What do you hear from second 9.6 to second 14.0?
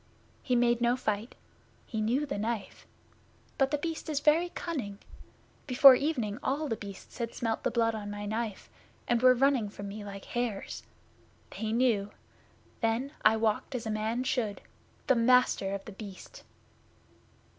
from me like hares. They knew! Then I walked as a